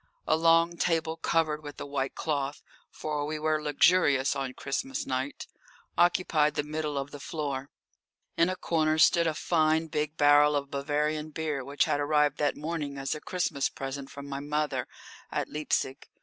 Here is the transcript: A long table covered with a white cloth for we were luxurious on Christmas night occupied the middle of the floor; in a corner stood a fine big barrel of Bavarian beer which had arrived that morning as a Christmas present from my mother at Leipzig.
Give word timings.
A 0.25 0.35
long 0.35 0.77
table 0.77 1.15
covered 1.15 1.61
with 1.61 1.79
a 1.79 1.85
white 1.85 2.15
cloth 2.15 2.63
for 2.89 3.23
we 3.23 3.37
were 3.37 3.61
luxurious 3.61 4.35
on 4.35 4.55
Christmas 4.55 5.05
night 5.05 5.45
occupied 5.95 6.55
the 6.55 6.63
middle 6.63 6.97
of 6.97 7.11
the 7.11 7.19
floor; 7.19 7.69
in 8.35 8.49
a 8.49 8.55
corner 8.55 8.97
stood 8.97 9.27
a 9.27 9.35
fine 9.35 9.85
big 9.85 10.17
barrel 10.17 10.55
of 10.55 10.71
Bavarian 10.71 11.29
beer 11.29 11.63
which 11.63 11.85
had 11.85 11.99
arrived 11.99 12.39
that 12.39 12.57
morning 12.57 12.97
as 12.97 13.13
a 13.13 13.21
Christmas 13.21 13.69
present 13.69 14.09
from 14.09 14.27
my 14.27 14.39
mother 14.39 14.87
at 15.31 15.47
Leipzig. 15.49 16.07